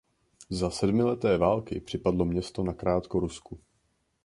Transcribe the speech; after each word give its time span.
Za 0.49 0.69
sedmileté 0.69 1.37
války 1.37 1.79
připadlo 1.79 2.25
město 2.25 2.63
nakrátko 2.63 3.19
Rusku. 3.19 3.59